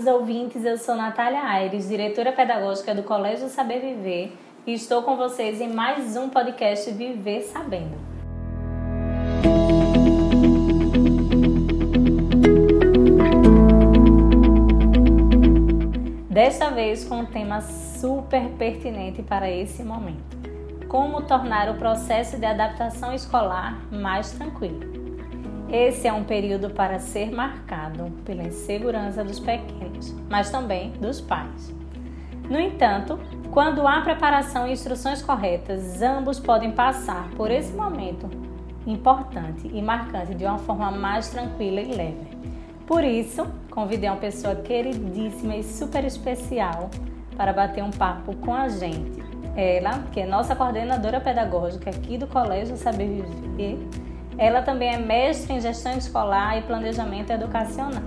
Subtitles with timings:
[0.00, 0.64] queridos ouvintes.
[0.64, 4.32] Eu sou Natália Aires, diretora pedagógica do Colégio Saber Viver,
[4.66, 7.96] e estou com vocês em mais um podcast Viver Sabendo.
[16.30, 20.38] Desta vez com um tema super pertinente para esse momento:
[20.88, 24.99] como tornar o processo de adaptação escolar mais tranquilo.
[25.72, 31.72] Esse é um período para ser marcado pela insegurança dos pequenos, mas também dos pais.
[32.48, 33.20] No entanto,
[33.52, 38.28] quando há preparação e instruções corretas, ambos podem passar por esse momento
[38.84, 42.40] importante e marcante de uma forma mais tranquila e leve.
[42.84, 46.90] Por isso, convidei uma pessoa queridíssima e super especial
[47.36, 49.22] para bater um papo com a gente.
[49.54, 53.78] Ela, que é nossa coordenadora pedagógica aqui do Colégio Saber Viver,
[54.40, 58.02] ela também é mestre em gestão escolar e planejamento educacional.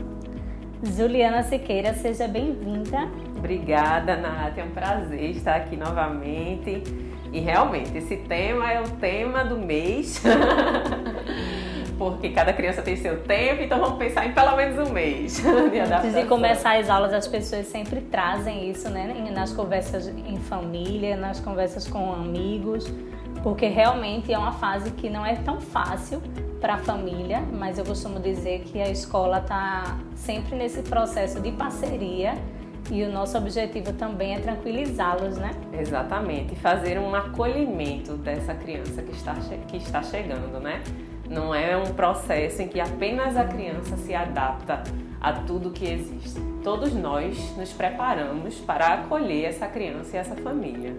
[0.82, 3.08] Juliana Siqueira, seja bem-vinda.
[3.38, 4.58] Obrigada, Nath.
[4.58, 6.84] É um prazer estar aqui novamente.
[7.32, 10.24] E realmente, esse tema é o tema do mês.
[12.00, 15.38] Porque cada criança tem seu tempo, então vamos pensar em pelo menos um mês
[15.72, 19.30] de Antes de começar as aulas, as pessoas sempre trazem isso, né?
[19.32, 22.92] Nas conversas em família, nas conversas com amigos
[23.44, 26.22] porque realmente é uma fase que não é tão fácil
[26.62, 31.52] para a família, mas eu costumo dizer que a escola está sempre nesse processo de
[31.52, 32.36] parceria
[32.90, 35.52] e o nosso objetivo também é tranquilizá-los, né?
[35.78, 39.36] Exatamente, fazer um acolhimento dessa criança que está,
[39.68, 40.82] que está chegando, né?
[41.34, 44.84] Não é um processo em que apenas a criança se adapta
[45.20, 46.40] a tudo que existe.
[46.64, 50.96] Todos nós nos preparamos para acolher essa criança e essa família.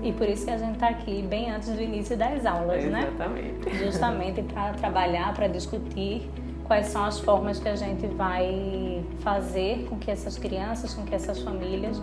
[0.00, 3.08] E por isso que a gente está aqui bem antes do início das aulas, né?
[3.08, 3.74] Exatamente.
[3.84, 6.30] Justamente para trabalhar, para discutir
[6.64, 11.14] quais são as formas que a gente vai fazer com que essas crianças, com que
[11.14, 12.00] essas famílias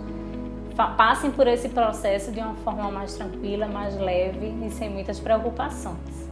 [0.97, 6.28] passem por esse processo de uma forma mais tranquila, mais leve e sem muitas preocupações.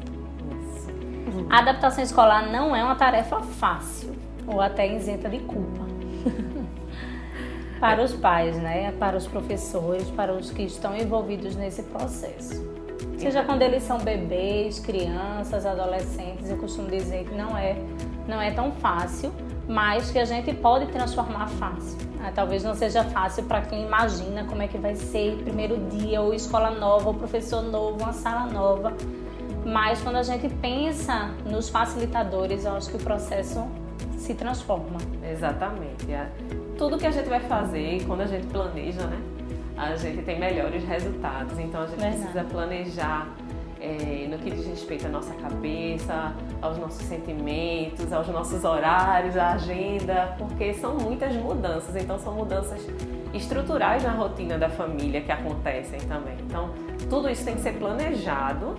[1.38, 1.48] Isso.
[1.50, 4.16] A adaptação escolar não é uma tarefa fácil
[4.46, 5.86] ou até isenta de culpa.
[7.80, 8.92] para os pais, né?
[8.94, 12.66] Para os professores, para os que estão envolvidos nesse processo.
[13.18, 17.75] Seja quando eles são bebês, crianças, adolescentes, eu costumo dizer que não é,
[18.28, 19.31] não é tão fácil,
[19.68, 21.98] mas que a gente pode transformar fácil.
[22.24, 26.22] Ah, talvez não seja fácil para quem imagina como é que vai ser primeiro dia,
[26.22, 28.94] ou escola nova, ou professor novo, uma sala nova.
[29.67, 33.67] Mas quando a gente pensa nos facilitadores, eu acho que o processo
[34.17, 34.97] se transforma.
[35.29, 36.09] Exatamente.
[36.09, 36.29] É.
[36.78, 39.22] Tudo que a gente vai fazer, quando a gente planeja, né?
[39.75, 41.59] A gente tem melhores resultados.
[41.59, 42.22] Então a gente Verdade.
[42.22, 43.27] precisa planejar
[43.81, 49.51] é, no que diz respeito à nossa cabeça, aos nossos sentimentos, aos nossos horários, à
[49.51, 51.94] agenda, porque são muitas mudanças.
[51.97, 52.81] Então são mudanças
[53.33, 56.38] estruturais na rotina da família que acontecem também.
[56.47, 56.69] Então
[57.09, 58.77] tudo isso tem que ser planejado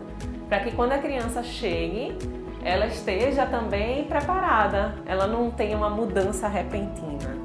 [0.48, 2.16] para que quando a criança chegue
[2.64, 7.36] ela esteja também preparada, ela não tenha uma mudança repentina.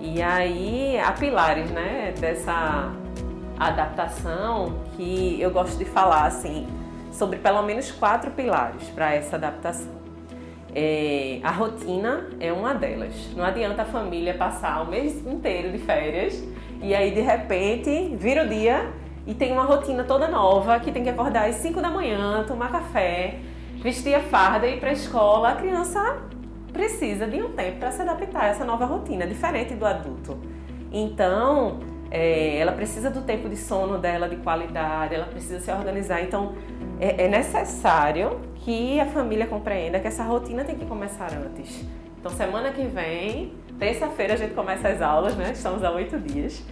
[0.00, 2.92] E aí há pilares, né, dessa
[3.58, 6.66] adaptação que eu gosto de falar assim
[7.12, 9.92] sobre pelo menos quatro pilares para essa adaptação.
[10.74, 13.14] É, a rotina é uma delas.
[13.36, 16.42] Não adianta a família passar o mês inteiro de férias
[16.82, 18.92] e aí de repente vira o dia
[19.26, 22.70] e tem uma rotina toda nova que tem que acordar às 5 da manhã, tomar
[22.70, 23.38] café,
[23.82, 26.22] vestir a farda e ir para a escola, a criança
[26.72, 30.38] precisa de um tempo para se adaptar a essa nova rotina, diferente do adulto.
[30.92, 31.80] Então,
[32.10, 36.22] é, ela precisa do tempo de sono dela de qualidade, ela precisa se organizar.
[36.22, 36.54] Então,
[37.00, 41.84] é, é necessário que a família compreenda que essa rotina tem que começar antes.
[42.18, 45.50] Então, semana que vem, terça-feira, a gente começa as aulas, né?
[45.52, 46.64] Estamos há oito dias.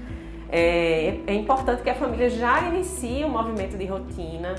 [0.52, 4.54] É, é importante que a família já inicie um movimento de rotina,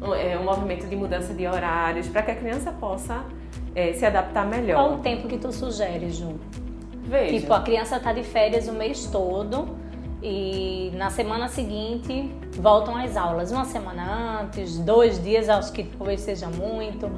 [0.00, 3.24] um, é, um movimento de mudança de horários, para que a criança possa
[3.74, 4.76] é, se adaptar melhor.
[4.76, 6.38] Qual o tempo que tu sugere, Ju?
[7.02, 7.40] Veja.
[7.40, 9.66] Tipo, a criança está de férias o mês todo
[10.22, 13.50] e na semana seguinte voltam às aulas.
[13.50, 17.10] Uma semana antes, dois dias, acho que talvez seja muito,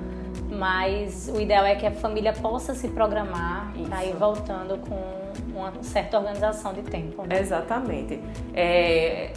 [0.51, 5.73] mas o ideal é que a família possa se programar para ir voltando com uma
[5.83, 7.23] certa organização de tempo.
[7.27, 7.39] Né?
[7.39, 8.21] Exatamente.
[8.53, 9.33] É,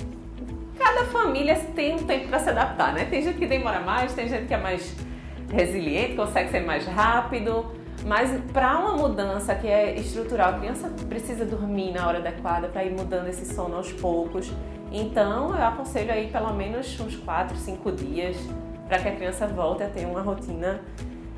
[0.77, 3.05] cada família tem um tempo para se adaptar, né?
[3.05, 4.95] Tem gente que demora mais, tem gente que é mais
[5.51, 7.65] resiliente, consegue ser mais rápido.
[8.05, 12.83] Mas para uma mudança que é estrutural, a criança precisa dormir na hora adequada para
[12.83, 14.51] ir mudando esse sono aos poucos.
[14.91, 18.37] Então eu aconselho aí pelo menos uns 4, 5 dias
[18.93, 20.79] para que a criança volte a ter uma rotina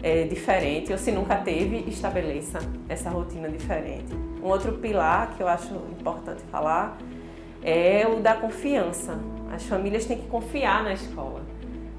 [0.04, 2.60] é, diferente, ou se nunca teve, estabeleça
[2.90, 4.14] essa rotina diferente.
[4.44, 6.98] Um outro pilar que eu acho importante falar
[7.64, 9.18] é o da confiança.
[9.54, 11.44] As famílias têm que confiar na escola.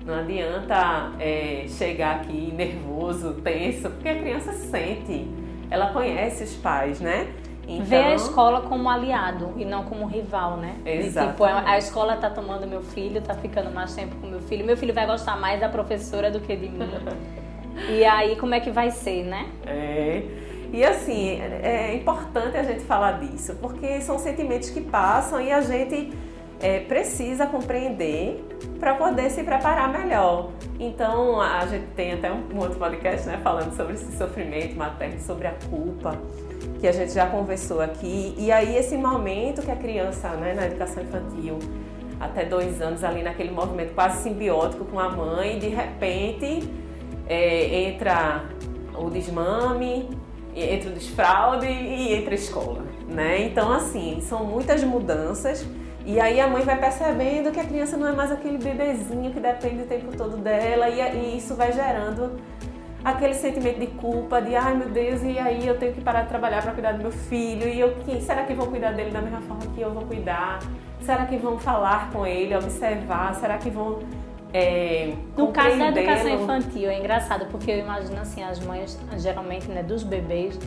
[0.05, 5.26] Não adianta é, chegar aqui nervoso, tenso, porque a criança sente,
[5.70, 7.32] ela conhece os pais, né?
[7.67, 7.85] Então...
[7.85, 10.77] Ver a escola como aliado e não como rival, né?
[10.85, 11.31] Exato.
[11.31, 14.65] Tipo, a escola está tomando meu filho, está ficando mais tempo com meu filho.
[14.65, 16.89] Meu filho vai gostar mais da professora do que de mim.
[17.91, 19.47] e aí, como é que vai ser, né?
[19.67, 20.23] É.
[20.73, 25.61] E assim, é importante a gente falar disso, porque são sentimentos que passam e a
[25.61, 26.13] gente
[26.61, 28.45] é, precisa compreender
[28.79, 30.51] para poder se preparar melhor.
[30.79, 35.47] Então, a gente tem até um, outro podcast né, falando sobre esse sofrimento materno, sobre
[35.47, 36.19] a culpa,
[36.81, 38.34] que a gente já conversou aqui.
[38.38, 41.58] E aí, esse momento que a criança, né, na educação infantil,
[42.20, 46.69] até dois anos, ali naquele movimento quase simbiótico com a mãe, de repente
[47.28, 48.44] é, entra
[48.94, 50.08] o desmame,
[50.55, 52.84] entra o desfraude e entra a escola.
[53.08, 53.43] Né?
[53.43, 55.67] Então, assim, são muitas mudanças
[56.05, 59.40] e aí a mãe vai percebendo que a criança não é mais aquele bebezinho que
[59.40, 62.38] depende o tempo todo dela e, e isso vai gerando
[63.06, 66.29] aquele sentimento de culpa, de ai meu Deus, e aí eu tenho que parar de
[66.29, 69.23] trabalhar para cuidar do meu filho, e eu, quem, será que vão cuidar dele da
[69.23, 70.58] mesma forma que eu vou cuidar?
[71.03, 73.32] Será que vão falar com ele, observar?
[73.37, 74.00] Será que vão
[74.53, 79.69] é, no caso da educação infantil é engraçado porque eu imagino assim as mães geralmente
[79.69, 80.58] né dos bebês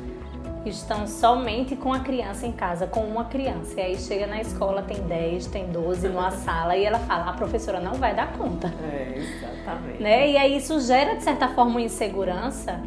[0.65, 3.79] estão somente com a criança em casa, com uma criança.
[3.79, 7.33] E aí chega na escola, tem 10, tem 12 numa sala e ela fala: a
[7.33, 8.73] professora não vai dar conta.
[8.91, 10.01] É, exatamente.
[10.01, 10.31] Né?
[10.31, 12.81] E aí isso gera, de certa forma, uma insegurança.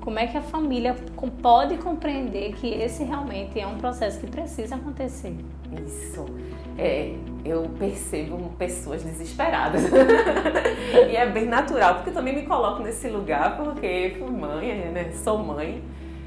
[0.00, 0.94] Como é que a família
[1.40, 5.34] pode compreender que esse realmente é um processo que precisa acontecer?
[5.86, 6.26] Isso.
[6.76, 9.82] É, eu percebo pessoas desesperadas.
[11.10, 15.10] e é bem natural, porque eu também me coloco nesse lugar, porque fui mãe, né?
[15.12, 15.82] Sou mãe.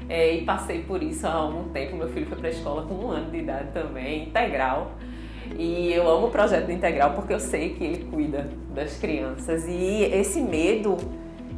[0.08, 1.96] É, e passei por isso há algum tempo.
[1.96, 4.92] Meu filho foi para a escola com um ano de idade também, integral.
[5.56, 9.66] E eu amo o projeto do integral porque eu sei que ele cuida das crianças.
[9.66, 10.96] E esse medo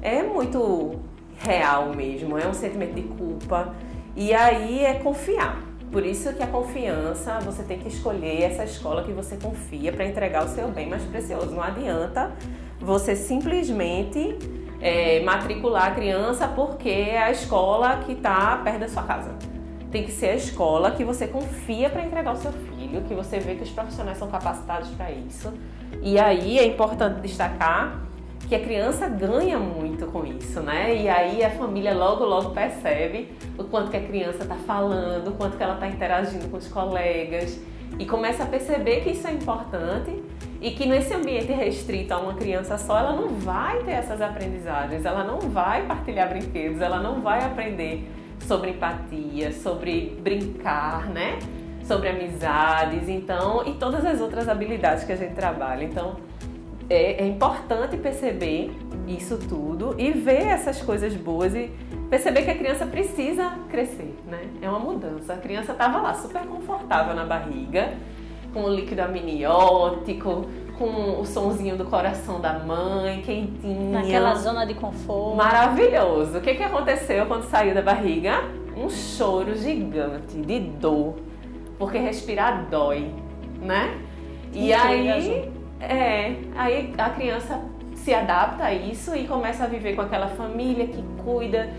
[0.02, 1.00] é muito
[1.38, 3.74] real mesmo, é um sentimento de culpa.
[4.16, 5.70] E aí é confiar.
[5.90, 10.06] Por isso que a confiança, você tem que escolher essa escola que você confia para
[10.06, 11.52] entregar o seu bem mais precioso.
[11.52, 12.32] Não adianta
[12.78, 14.38] você simplesmente
[14.80, 19.34] é, matricular a criança porque é a escola que está perto da sua casa.
[19.90, 23.40] Tem que ser a escola que você confia para entregar o seu filho, que você
[23.40, 25.52] vê que os profissionais são capacitados para isso.
[26.00, 28.00] E aí é importante destacar
[28.48, 30.94] que a criança ganha muito com isso, né?
[30.96, 35.32] E aí a família logo, logo percebe o quanto que a criança está falando, o
[35.32, 37.60] quanto que ela está interagindo com os colegas
[37.98, 40.22] e começa a perceber que isso é importante
[40.60, 45.04] e que nesse ambiente restrito a uma criança só, ela não vai ter essas aprendizagens,
[45.04, 48.06] ela não vai partilhar brinquedos, ela não vai aprender
[48.46, 51.38] sobre empatia, sobre brincar, né?
[51.84, 55.84] Sobre amizades, então, e todas as outras habilidades que a gente trabalha.
[55.84, 56.16] Então,
[56.88, 58.70] é, é importante perceber
[59.08, 61.70] isso tudo e ver essas coisas boas e
[62.10, 64.48] perceber que a criança precisa crescer, né?
[64.60, 65.32] É uma mudança.
[65.34, 67.94] A criança estava lá super confortável na barriga,
[68.52, 70.46] com o líquido amniótico,
[70.78, 73.92] com o sonzinho do coração da mãe, quentinho.
[73.92, 75.36] Naquela zona de conforto.
[75.36, 76.38] Maravilhoso.
[76.38, 78.44] O que, que aconteceu quando saiu da barriga?
[78.76, 81.16] Um choro gigante de dor,
[81.78, 83.12] porque respirar dói,
[83.60, 83.98] né?
[84.54, 87.60] E aí, é, aí a criança
[87.94, 91.70] se adapta a isso e começa a viver com aquela família que cuida,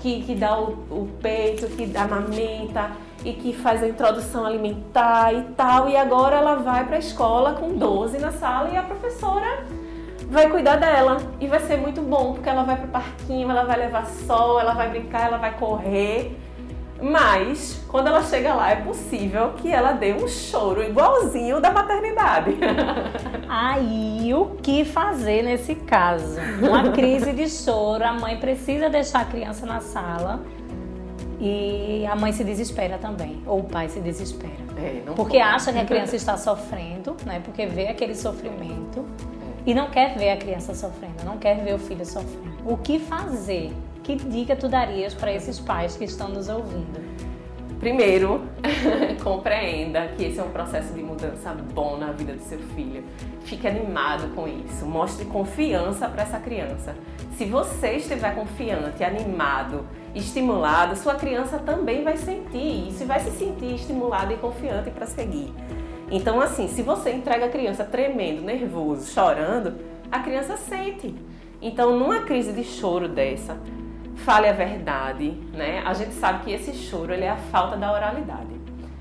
[0.00, 2.90] que, que dá o, o peito, que amamenta
[3.24, 5.88] e que faz a introdução alimentar e tal.
[5.88, 9.64] E agora ela vai para a escola com 12 na sala e a professora
[10.30, 11.18] vai cuidar dela.
[11.40, 14.60] E vai ser muito bom, porque ela vai para o parquinho, ela vai levar sol,
[14.60, 16.36] ela vai brincar, ela vai correr.
[17.00, 22.56] Mas, quando ela chega lá, é possível que ela dê um choro igualzinho da maternidade.
[23.48, 26.40] Aí, o que fazer nesse caso?
[26.60, 30.40] Uma crise de choro, a mãe precisa deixar a criança na sala
[31.40, 34.52] e a mãe se desespera também, ou o pai se desespera.
[34.76, 35.38] É, porque pode.
[35.38, 37.40] acha que a criança está sofrendo, né?
[37.44, 39.04] Porque vê aquele sofrimento
[39.66, 39.70] é.
[39.70, 42.56] e não quer ver a criança sofrendo, não quer ver o filho sofrendo.
[42.64, 43.72] O que fazer?
[44.02, 47.27] Que dica tu darias para esses pais que estão nos ouvindo?
[47.78, 48.42] Primeiro,
[49.22, 53.04] compreenda que esse é um processo de mudança bom na vida do seu filho.
[53.44, 54.84] Fique animado com isso.
[54.84, 56.96] Mostre confiança para essa criança.
[57.36, 63.30] Se você estiver confiante, animado, estimulado, sua criança também vai sentir isso e vai se
[63.30, 65.52] sentir estimulada e confiante para seguir.
[66.10, 69.76] Então, assim, se você entrega a criança tremendo, nervoso, chorando,
[70.10, 71.14] a criança sente.
[71.60, 73.56] Então, numa crise de choro dessa,
[74.18, 75.82] fale a verdade, né?
[75.84, 78.58] A gente sabe que esse choro ele é a falta da oralidade.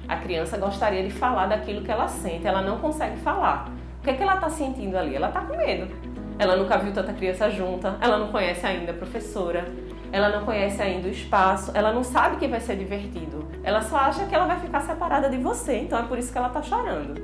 [0.08, 3.70] A criança gostaria de falar daquilo que ela sente, ela não consegue falar.
[4.00, 5.16] O que é que ela está sentindo ali?
[5.16, 5.94] Ela está com medo.
[6.40, 9.66] Ela nunca viu tanta criança junta, ela não conhece ainda a professora,
[10.12, 13.48] ela não conhece ainda o espaço, ela não sabe que vai ser divertido.
[13.64, 16.38] Ela só acha que ela vai ficar separada de você, então é por isso que
[16.38, 17.20] ela está chorando.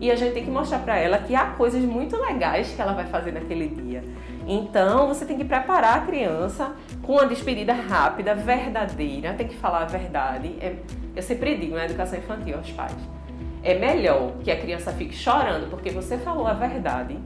[0.00, 2.92] E a gente tem que mostrar para ela que há coisas muito legais que ela
[2.92, 4.02] vai fazer naquele dia.
[4.46, 6.72] Então, você tem que preparar a criança
[7.02, 10.56] com uma despedida rápida, verdadeira, tem que falar a verdade.
[10.60, 10.76] É,
[11.14, 12.96] eu sempre digo na educação infantil aos pais:
[13.62, 17.16] é melhor que a criança fique chorando porque você falou a verdade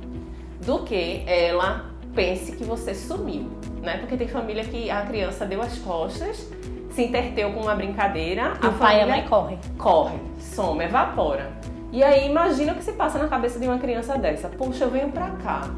[0.65, 3.51] do que ela pense que você sumiu,
[3.83, 3.99] né?
[3.99, 6.51] Porque tem família que a criança deu as costas,
[6.91, 9.59] se interteu com uma brincadeira, e a o pai e a mãe corre.
[9.79, 11.53] Corre, some, evapora.
[11.93, 14.49] E aí imagina o que se passa na cabeça de uma criança dessa.
[14.49, 15.71] Poxa, eu venho pra cá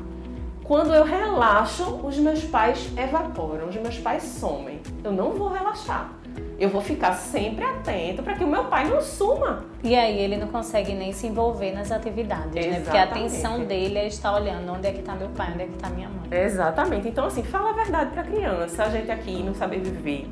[0.69, 4.81] quando eu relaxo, os meus pais evaporam, os meus pais somem.
[5.03, 6.13] Eu não vou relaxar.
[6.59, 9.65] Eu vou ficar sempre atento para que o meu pai não suma.
[9.83, 12.71] E aí ele não consegue nem se envolver nas atividades, Exatamente.
[12.71, 12.81] né?
[12.83, 15.67] Porque a atenção dele é estar olhando onde é que está meu pai, onde é
[15.67, 16.39] que está minha mãe.
[16.39, 17.09] Exatamente.
[17.09, 18.85] Então assim, fala a verdade para a criança.
[18.85, 20.29] A gente aqui no Saber Viver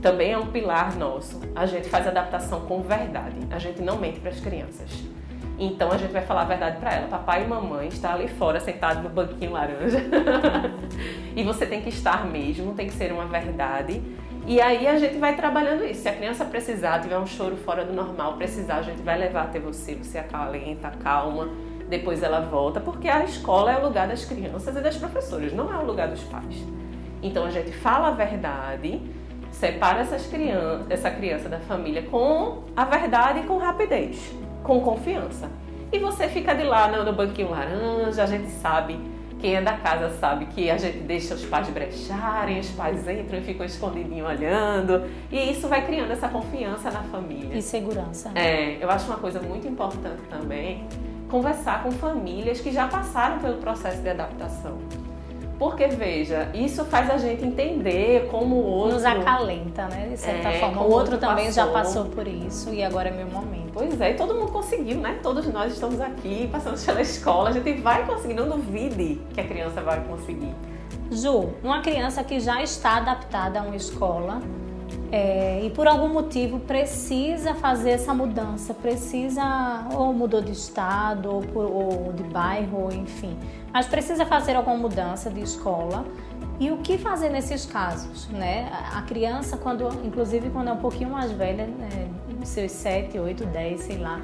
[0.00, 1.40] também é um pilar nosso.
[1.56, 3.36] A gente faz adaptação com verdade.
[3.50, 5.13] A gente não mente para as crianças.
[5.58, 7.08] Então a gente vai falar a verdade para ela.
[7.08, 9.98] Papai e mamãe está ali fora sentado no banquinho laranja.
[11.34, 14.02] e você tem que estar mesmo, tem que ser uma verdade.
[14.46, 16.02] E aí a gente vai trabalhando isso.
[16.02, 19.44] Se a criança precisar, tiver um choro fora do normal, precisar, a gente vai levar
[19.44, 21.48] até você, você acalenta, calma,
[21.88, 25.72] depois ela volta, porque a escola é o lugar das crianças e das professoras, não
[25.72, 26.62] é o lugar dos pais.
[27.22, 29.00] Então a gente fala a verdade,
[29.50, 35.48] separa essas crianças, essa criança da família com a verdade e com rapidez com confiança.
[35.92, 38.98] E você fica de lá no, banquinho laranja, a gente sabe,
[39.38, 43.38] quem é da casa sabe que a gente deixa os pais brecharem, os pais entram
[43.38, 45.04] e ficam escondidinho olhando.
[45.30, 47.56] E isso vai criando essa confiança na família.
[47.56, 48.32] E segurança.
[48.34, 50.88] É, eu acho uma coisa muito importante também
[51.28, 54.78] conversar com famílias que já passaram pelo processo de adaptação.
[55.58, 58.94] Porque, veja, isso faz a gente entender como o outro.
[58.94, 60.08] Nos acalenta, né?
[60.10, 60.82] De certa é, forma.
[60.82, 61.64] O outro, também passou.
[61.64, 63.70] já passou por isso e agora é meu momento.
[63.72, 65.18] Pois é, e todo mundo conseguiu, né?
[65.22, 69.44] Todos nós estamos aqui, passando pela escola, a gente vai conseguir, não duvide que a
[69.44, 70.54] criança vai conseguir.
[71.10, 74.40] Ju, uma criança que já está adaptada a uma escola
[75.14, 81.40] é, e por algum motivo precisa fazer essa mudança, precisa ou mudou de estado ou,
[81.40, 83.38] por, ou de bairro, enfim,
[83.72, 86.04] mas precisa fazer alguma mudança de escola.
[86.58, 88.68] E o que fazer nesses casos, né?
[88.92, 92.08] A criança, quando, inclusive quando é um pouquinho mais velha, né,
[92.42, 94.20] seus 7, 8, 10, sei lá,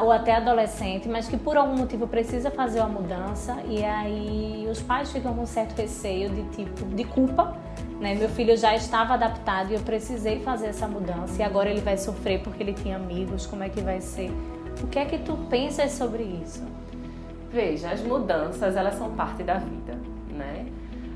[0.00, 3.58] ou até adolescente, mas que por algum motivo precisa fazer uma mudança.
[3.68, 7.54] E aí os pais ficam com certo receio de tipo de culpa,
[8.00, 8.14] né?
[8.14, 11.98] Meu filho já estava adaptado e eu precisei fazer essa mudança e agora ele vai
[11.98, 14.32] sofrer porque ele tinha amigos, como é que vai ser?
[14.82, 16.64] O que é que tu pensas sobre isso?
[17.52, 19.98] Veja, as mudanças elas são parte da vida,
[20.30, 20.66] né?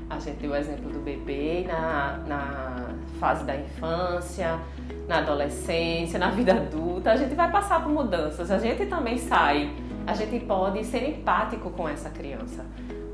[0.07, 2.89] A gente deu o exemplo do bebê na, na
[3.19, 4.59] fase da infância,
[5.07, 7.11] na adolescência, na vida adulta.
[7.11, 8.51] A gente vai passar por mudanças.
[8.51, 9.73] A gente também sai.
[10.05, 12.63] A gente pode ser empático com essa criança.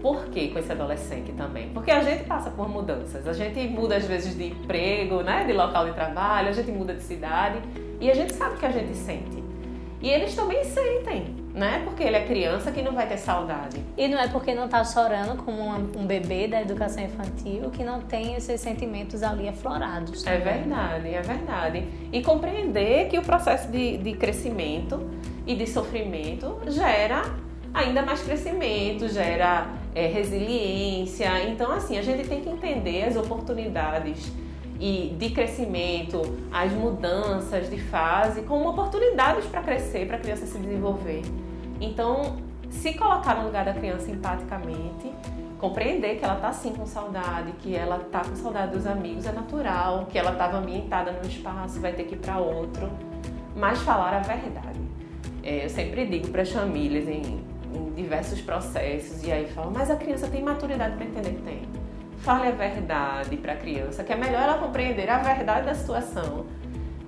[0.02, 1.70] Por que com esse adolescente também?
[1.70, 3.28] Porque a gente passa por mudanças.
[3.28, 6.94] A gente muda às vezes de emprego, né, de local de trabalho, a gente muda
[6.94, 7.60] de cidade
[8.00, 9.42] e a gente sabe o que a gente sente.
[10.02, 11.84] E eles também sentem, né?
[11.86, 13.80] Porque ele é criança que não vai ter saudade.
[13.96, 18.02] E não é porque não está chorando como um bebê da educação infantil que não
[18.02, 20.26] tem esses sentimentos ali aflorados.
[20.26, 21.88] É verdade, é verdade.
[22.12, 25.08] E compreender que o processo de, de crescimento
[25.46, 27.22] e de sofrimento gera
[27.72, 31.50] ainda mais crescimento, gera é, resiliência.
[31.50, 34.32] Então, assim, a gente tem que entender as oportunidades
[34.80, 36.22] e de crescimento,
[36.52, 41.22] as mudanças de fase como oportunidades para crescer, para a criança se desenvolver.
[41.80, 42.38] Então,
[42.70, 45.12] se colocar no lugar da criança empaticamente,
[45.60, 49.32] compreender que ela está sim com saudade, que ela está com saudade dos amigos é
[49.32, 52.90] natural, que ela estava ambientada num espaço, vai ter que ir para outro,
[53.56, 54.80] mas falar a verdade.
[55.44, 57.44] É, eu sempre digo para as famílias em,
[57.96, 61.62] diversos processos e aí falam, mas a criança tem maturidade para entender que tem
[62.22, 66.46] fale a verdade para a criança, que é melhor ela compreender a verdade da situação,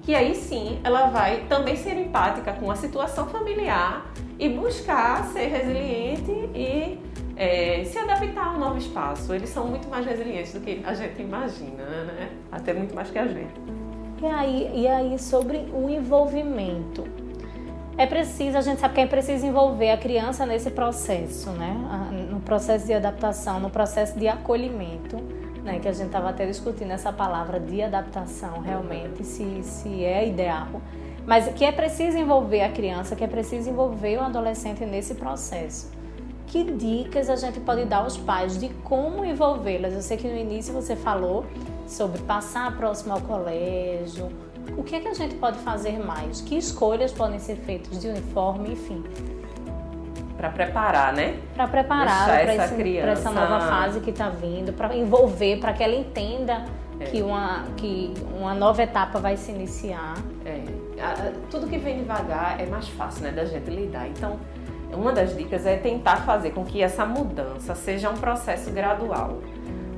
[0.02, 5.48] que aí sim ela vai também ser empática com a situação familiar e buscar ser
[5.48, 7.00] resiliente e
[7.36, 9.34] é, se adaptar ao novo espaço.
[9.34, 12.30] Eles são muito mais resilientes do que a gente imagina, né?
[12.52, 13.54] Até muito mais que a gente.
[14.22, 17.04] E aí, e aí sobre o envolvimento
[17.98, 21.76] é preciso, a gente sabe que é preciso envolver a criança nesse processo, né?
[22.30, 25.18] No processo de adaptação, no processo de acolhimento.
[25.64, 30.28] né, que a gente estava até discutindo essa palavra de adaptação realmente, se, se é
[30.28, 30.68] ideal,
[31.26, 35.90] mas que é preciso envolver a criança, que é preciso envolver o adolescente nesse processo.
[36.48, 39.94] Que dicas a gente pode dar aos pais de como envolvê-las?
[39.94, 41.46] Eu sei que no início você falou
[41.88, 44.30] sobre passar próximo ao colégio.
[44.78, 46.42] O que é que a gente pode fazer mais?
[46.42, 49.04] Que escolhas podem ser feitas de uniforme, enfim?
[50.44, 51.40] para preparar, né?
[51.56, 55.96] Para preparar para essa, essa nova fase que está vindo, para envolver, para que ela
[55.96, 56.66] entenda
[57.00, 57.06] é.
[57.06, 60.16] que, uma, que uma nova etapa vai se iniciar.
[60.46, 60.62] É.
[61.50, 64.08] Tudo que vem devagar é mais fácil, né, da gente lidar.
[64.10, 64.38] Então,
[64.92, 69.40] uma das dicas é tentar fazer com que essa mudança seja um processo gradual.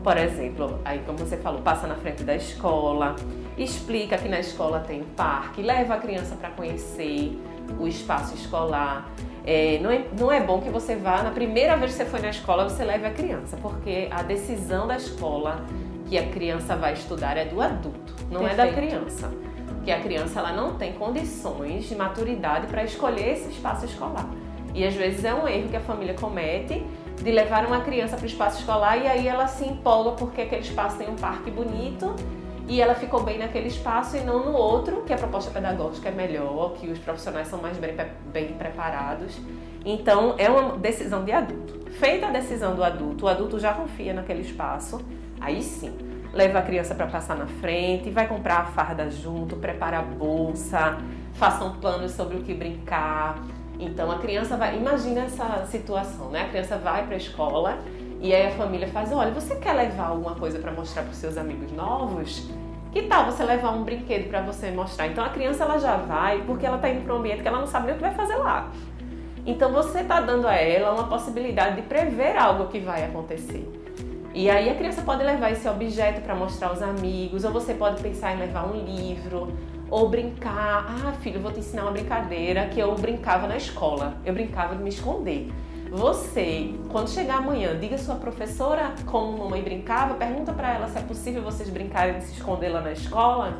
[0.05, 3.15] Por exemplo, aí como você falou, passa na frente da escola,
[3.57, 7.35] explica que na escola tem parque, leva a criança para conhecer
[7.79, 9.09] o espaço escolar.
[9.43, 12.19] É, não, é, não é bom que você vá, na primeira vez que você foi
[12.19, 15.65] na escola, você leve a criança, porque a decisão da escola
[16.07, 18.61] que a criança vai estudar é do adulto, não Perfeito.
[18.61, 19.31] é da criança.
[19.69, 24.29] Porque a criança ela não tem condições de maturidade para escolher esse espaço escolar.
[24.75, 26.85] E às vezes é um erro que a família comete
[27.21, 30.61] de levar uma criança para o espaço escolar e aí ela se empolga porque aquele
[30.61, 32.15] espaço tem um parque bonito
[32.67, 36.11] e ela ficou bem naquele espaço e não no outro, que a proposta pedagógica é
[36.11, 37.95] melhor, que os profissionais são mais bem,
[38.31, 39.39] bem preparados.
[39.85, 41.91] Então, é uma decisão de adulto.
[41.91, 44.99] Feita a decisão do adulto, o adulto já confia naquele espaço,
[45.39, 45.95] aí sim,
[46.33, 50.97] leva a criança para passar na frente, vai comprar a farda junto, prepara a bolsa,
[51.35, 53.39] façam planos sobre o que brincar.
[53.79, 54.77] Então, a criança vai.
[54.77, 56.43] Imagina essa situação, né?
[56.43, 57.79] A criança vai para a escola
[58.21, 61.17] e aí a família faz: olha, você quer levar alguma coisa para mostrar para os
[61.17, 62.49] seus amigos novos?
[62.91, 65.07] Que tal você levar um brinquedo para você mostrar?
[65.07, 67.59] Então a criança ela já vai porque ela está indo para um ambiente que ela
[67.59, 68.71] não sabe nem o que vai fazer lá.
[69.45, 73.69] Então você está dando a ela uma possibilidade de prever algo que vai acontecer.
[74.33, 78.01] E aí a criança pode levar esse objeto para mostrar aos amigos, ou você pode
[78.01, 79.53] pensar em levar um livro,
[79.89, 80.85] ou brincar.
[80.87, 84.17] Ah, filho, vou te ensinar uma brincadeira que eu brincava na escola.
[84.25, 85.51] Eu brincava de me esconder.
[85.91, 90.97] Você, quando chegar amanhã, diga à sua professora como mamãe brincava, pergunta para ela se
[90.97, 93.57] é possível vocês brincarem de se esconder lá na escola.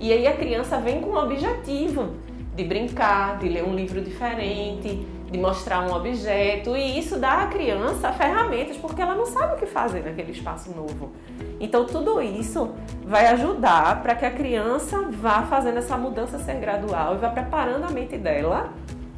[0.00, 2.14] E aí a criança vem com um objetivo
[2.56, 7.46] de brincar, de ler um livro diferente, de mostrar um objeto, e isso dá à
[7.48, 11.12] criança ferramentas porque ela não sabe o que fazer naquele espaço novo.
[11.60, 12.70] Então tudo isso
[13.04, 17.84] vai ajudar para que a criança vá fazendo essa mudança ser gradual e vá preparando
[17.84, 18.72] a mente dela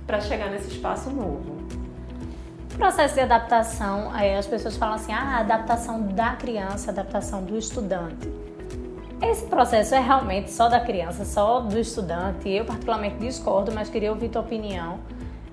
[0.07, 1.59] para chegar nesse espaço novo
[2.79, 8.31] processo de adaptação, as pessoas falam assim, ah, adaptação da criança, adaptação do estudante.
[9.21, 12.49] Esse processo é realmente só da criança, só do estudante.
[12.49, 15.01] Eu particularmente discordo, mas queria ouvir tua opinião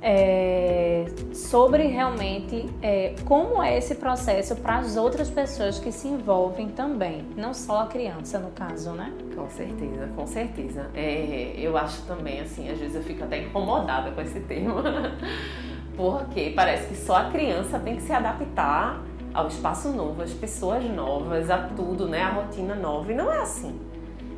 [0.08, 6.70] é, sobre realmente é, como é esse processo para as outras pessoas que se envolvem
[6.70, 9.12] também, não só a criança no caso, né?
[9.36, 10.92] Com certeza, com certeza.
[10.94, 14.76] É, eu acho também assim, às vezes eu fico até incomodada com esse termo.
[15.98, 19.02] porque parece que só a criança tem que se adaptar
[19.36, 22.24] ao espaço novo, às pessoas novas, a tudo, né?
[22.24, 23.12] A rotina nova.
[23.12, 23.78] E não é assim.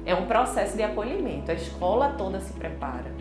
[0.03, 1.51] É um processo de acolhimento.
[1.51, 3.13] A escola toda se prepara.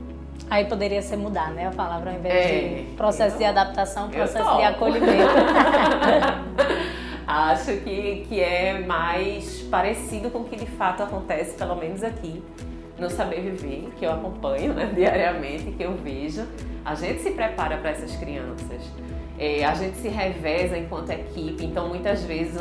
[0.49, 1.67] Aí poderia ser mudar, né?
[1.67, 5.35] A palavra ao invés é, de processo de adaptação, processo de acolhimento.
[7.27, 12.43] Acho que, que é mais parecido com o que de fato acontece, pelo menos aqui
[12.97, 16.47] no Saber Viver, que eu acompanho né, diariamente, que eu vejo.
[16.85, 18.91] A gente se prepara para essas crianças.
[19.39, 22.59] É, a gente se reveza enquanto equipe, então muitas vezes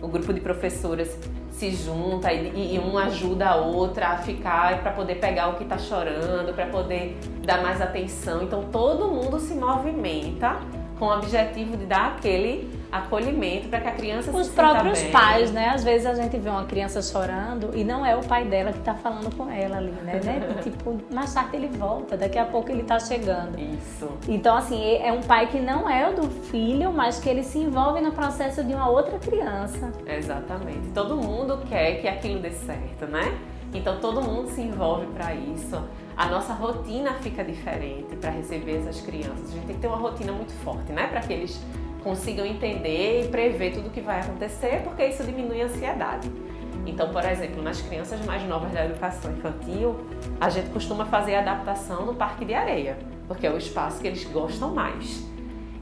[0.00, 1.18] o grupo de professoras
[1.50, 5.64] se junta e, e um ajuda a outra a ficar para poder pegar o que
[5.64, 8.42] está chorando, para poder dar mais atenção.
[8.42, 10.58] Então todo mundo se movimenta
[10.98, 15.52] com o objetivo de dar aquele acolhimento para que a criança Os se próprios pais,
[15.52, 15.68] né?
[15.68, 18.78] Às vezes a gente vê uma criança chorando e não é o pai dela que
[18.78, 20.20] está falando com ela ali, né?
[20.24, 20.56] né?
[20.62, 23.58] tipo, mais tarde ele volta, daqui a pouco ele está chegando.
[23.58, 24.08] Isso.
[24.28, 27.58] Então, assim, é um pai que não é o do filho, mas que ele se
[27.58, 29.92] envolve no processo de uma outra criança.
[30.06, 30.88] Exatamente.
[30.92, 33.38] Todo mundo quer que aquilo dê certo, né?
[33.72, 35.80] Então todo mundo se envolve para isso.
[36.16, 39.50] A nossa rotina fica diferente para receber essas crianças.
[39.50, 41.06] A gente tem que ter uma rotina muito forte, né?
[41.06, 41.60] Para que eles
[42.02, 46.30] consigam entender e prever tudo o que vai acontecer, porque isso diminui a ansiedade.
[46.86, 49.96] Então, por exemplo, nas crianças mais novas da educação infantil,
[50.40, 54.06] a gente costuma fazer a adaptação no parque de areia, porque é o espaço que
[54.06, 55.28] eles gostam mais.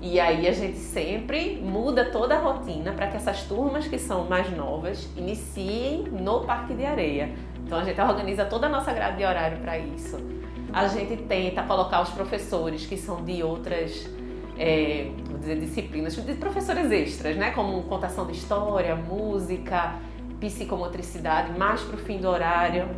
[0.01, 4.25] E aí a gente sempre muda toda a rotina para que essas turmas que são
[4.25, 7.35] mais novas iniciem no parque de areia.
[7.65, 10.17] Então a gente organiza toda a nossa grade de horário para isso.
[10.73, 14.09] A gente tenta colocar os professores que são de outras
[14.57, 15.11] é,
[15.49, 17.51] dizer, disciplinas, de professores extras, né?
[17.51, 19.95] Como contação de história, música,
[20.41, 22.89] psicomotricidade, mais para o fim do horário,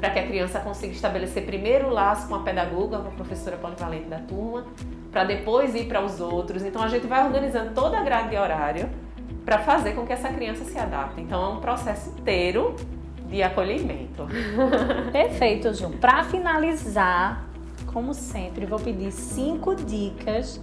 [0.00, 3.56] para que a criança consiga estabelecer primeiro o laço com a pedagoga, com a professora
[3.56, 4.66] polivalente da turma,
[5.10, 6.64] para depois ir para os outros.
[6.64, 8.88] Então a gente vai organizando toda a grade de horário
[9.44, 11.20] para fazer com que essa criança se adapte.
[11.20, 12.74] Então é um processo inteiro
[13.28, 14.26] de acolhimento.
[15.12, 15.90] Perfeito, Ju.
[15.90, 17.44] Para finalizar,
[17.86, 20.60] como sempre, vou pedir cinco dicas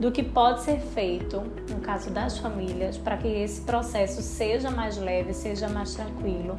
[0.00, 4.96] do que pode ser feito no caso das famílias para que esse processo seja mais
[4.96, 6.58] leve, seja mais tranquilo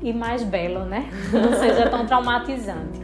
[0.00, 1.10] e mais belo, né?
[1.30, 2.98] Não seja tão traumatizante.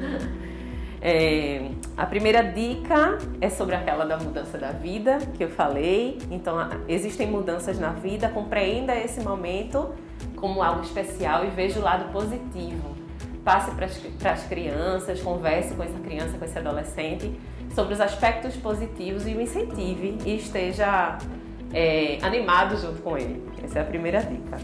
[1.02, 6.18] É, a primeira dica é sobre aquela da mudança da vida que eu falei.
[6.30, 6.56] Então,
[6.88, 9.90] existem mudanças na vida, compreenda esse momento
[10.36, 12.96] como algo especial e veja o lado positivo.
[13.44, 17.38] Passe para as crianças, converse com essa criança, com esse adolescente
[17.74, 21.18] sobre os aspectos positivos e o incentive e esteja
[21.72, 23.42] é, animado junto com ele.
[23.62, 24.58] Essa é a primeira dica.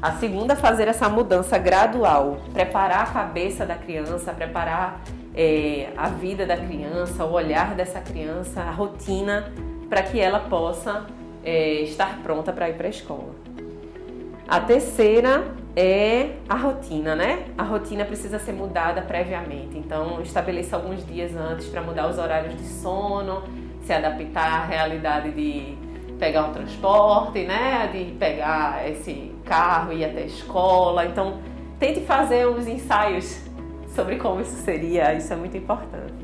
[0.00, 5.02] A segunda, fazer essa mudança gradual, preparar a cabeça da criança, preparar
[5.34, 9.52] é, a vida da criança, o olhar dessa criança, a rotina,
[9.88, 11.06] para que ela possa
[11.44, 13.34] é, estar pronta para ir para a escola.
[14.48, 15.44] A terceira
[15.76, 17.44] é a rotina, né?
[17.58, 19.76] A rotina precisa ser mudada previamente.
[19.76, 23.42] Então, estabeleça alguns dias antes para mudar os horários de sono,
[23.84, 25.76] se adaptar à realidade de
[26.18, 27.90] pegar um transporte, né?
[27.92, 31.04] De pegar esse carro e ir até a escola.
[31.04, 31.40] Então,
[31.78, 33.42] tente fazer uns ensaios
[33.94, 36.14] sobre como isso seria, isso é muito importante.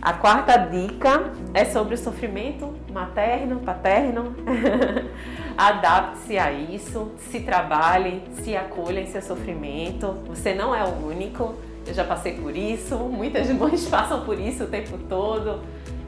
[0.00, 4.34] A quarta dica é sobre o sofrimento materno, paterno.
[5.58, 10.12] Adapte-se a isso, se trabalhe, se acolha em seu sofrimento.
[10.28, 11.56] Você não é o único.
[11.84, 15.60] Eu já passei por isso, muitas mães passam por isso o tempo todo.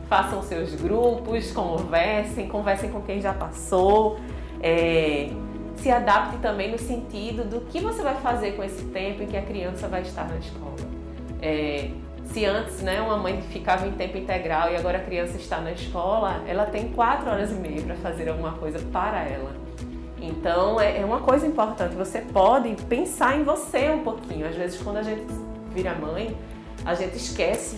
[0.09, 4.21] Façam seus grupos, conversem, conversem com quem já passou.
[4.63, 5.31] É,
[5.75, 9.37] se adapte também no sentido do que você vai fazer com esse tempo em que
[9.37, 10.77] a criança vai estar na escola.
[11.43, 11.91] É,
[12.33, 15.73] se antes né, uma mãe ficava em tempo integral e agora a criança está na
[15.73, 19.55] escola, ela tem quatro horas e meia para fazer alguma coisa para ela.
[20.21, 24.47] Então é, é uma coisa importante, você pode pensar em você um pouquinho.
[24.47, 25.25] Às vezes quando a gente
[25.75, 26.37] vira mãe,
[26.85, 27.77] a gente esquece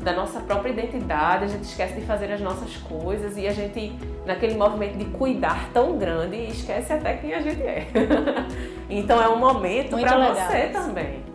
[0.00, 3.96] da nossa própria identidade, a gente esquece de fazer as nossas coisas e a gente,
[4.26, 7.86] naquele movimento de cuidar tão grande, esquece até quem a gente é.
[8.90, 11.31] então é um momento para você também.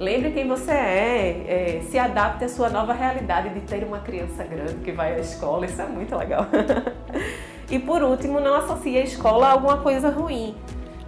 [0.00, 4.42] Lembre quem você é, é, se adapte à sua nova realidade de ter uma criança
[4.44, 6.46] grande que vai à escola, isso é muito legal.
[7.70, 10.54] e por último, não associe a escola a alguma coisa ruim.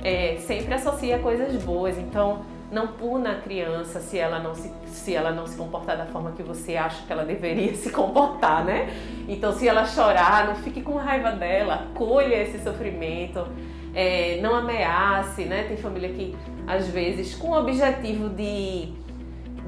[0.04, 1.96] É, sempre associe a coisas boas.
[1.96, 6.04] Então, não puna a criança se ela não se, se ela não se comportar da
[6.04, 8.90] forma que você acha que ela deveria se comportar, né?
[9.26, 13.46] Então, se ela chorar, não fique com raiva dela, acolha esse sofrimento,
[13.94, 15.64] é, não ameace, né?
[15.64, 16.36] Tem família que
[16.72, 18.88] às vezes, com o objetivo de,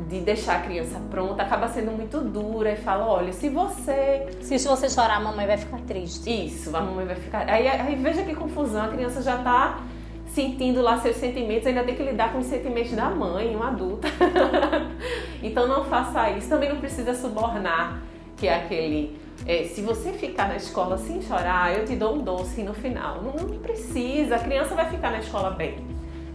[0.09, 4.27] de deixar a criança pronta, acaba sendo muito dura e fala: olha, se você.
[4.40, 6.47] Se, se você chorar, a mamãe vai ficar triste.
[6.47, 7.49] Isso, a mamãe vai ficar.
[7.49, 9.81] Aí, aí veja que confusão, a criança já está
[10.29, 14.09] sentindo lá seus sentimentos, ainda tem que lidar com os sentimentos da mãe, uma adulta.
[15.43, 16.49] então não faça isso.
[16.49, 18.03] Também não precisa subornar,
[18.37, 19.23] que é aquele.
[19.47, 23.21] É, se você ficar na escola sem chorar, eu te dou um doce no final.
[23.21, 25.93] Não, não precisa, a criança vai ficar na escola bem.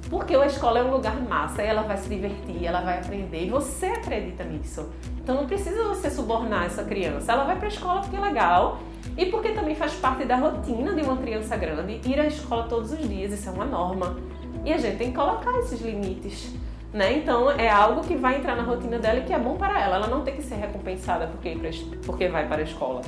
[0.10, 3.50] Porque a escola é um lugar massa, ela vai se divertir, ela vai aprender e
[3.50, 4.90] você acredita nisso.
[5.22, 7.32] Então não precisa você subornar essa criança.
[7.32, 8.80] Ela vai para a escola porque é legal
[9.16, 12.92] e porque também faz parte da rotina de uma criança grande ir à escola todos
[12.92, 14.18] os dias, isso é uma norma.
[14.66, 16.56] E a gente tem que colocar esses limites.
[16.92, 17.18] Né?
[17.18, 19.98] Então é algo que vai entrar na rotina dela e que é bom para ela.
[19.98, 21.56] Ela não tem que ser recompensada porque,
[22.04, 23.02] porque vai para a escola.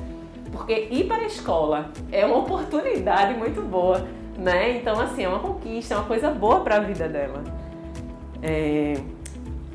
[0.52, 4.06] Porque ir para a escola é uma oportunidade muito boa
[4.42, 4.78] né?
[4.78, 7.44] Então, assim, é uma conquista, é uma coisa boa para a vida dela.
[8.42, 8.96] É...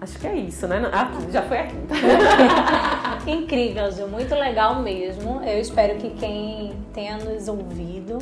[0.01, 0.83] Acho que é isso, né?
[0.93, 1.95] Ah, já foi a quinta.
[3.27, 4.09] Incrível, Gil.
[4.09, 5.41] Muito legal mesmo.
[5.43, 8.19] Eu espero que quem tenha nos ouvido,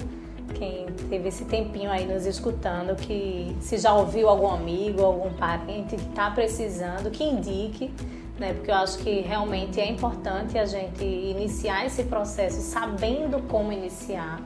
[0.55, 5.97] quem teve esse tempinho aí nos escutando, que se já ouviu algum amigo, algum parente
[5.97, 7.91] que está precisando, que indique,
[8.39, 8.55] né?
[8.55, 14.41] Porque eu acho que realmente é importante a gente iniciar esse processo sabendo como iniciar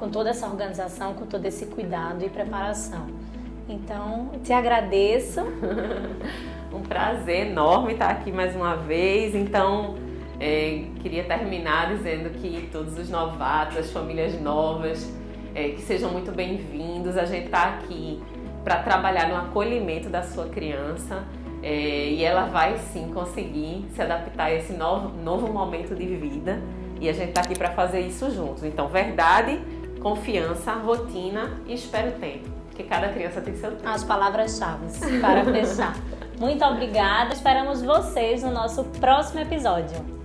[0.00, 3.06] com toda essa organização, com todo esse cuidado e preparação.
[3.68, 5.42] Então, te agradeço.
[6.72, 9.34] um prazer enorme estar aqui mais uma vez.
[9.34, 9.96] Então,
[10.40, 15.12] é, queria terminar dizendo que todos os novatos, as famílias novas,
[15.54, 17.18] é, que sejam muito bem-vindos.
[17.18, 18.22] A gente está aqui
[18.64, 21.24] para trabalhar no acolhimento da sua criança
[21.62, 26.58] é, e ela vai sim conseguir se adaptar a esse novo, novo momento de vida
[26.98, 28.64] E a gente está aqui para fazer isso juntos.
[28.64, 29.60] Então, verdade,
[30.00, 32.48] confiança, rotina e espero tempo.
[32.68, 33.88] Porque cada criança tem seu tempo.
[33.88, 34.86] As palavras-chave
[35.20, 35.94] para fechar.
[36.38, 37.34] Muito obrigada.
[37.34, 40.19] Esperamos vocês no nosso próximo episódio.